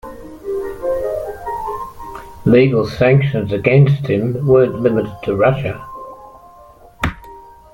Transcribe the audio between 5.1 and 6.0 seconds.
to Russia.